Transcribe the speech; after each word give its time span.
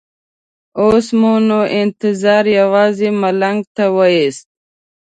اوس 0.81 1.07
مو 1.19 1.33
نو 1.47 1.59
انتظار 1.81 2.43
یوازې 2.59 3.09
ملنګ 3.21 3.59
ته 3.75 3.85
وېست. 3.95 4.45